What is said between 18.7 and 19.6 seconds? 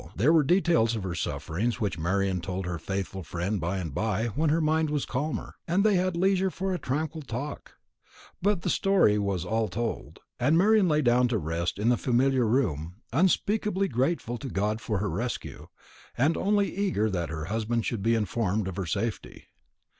her safety.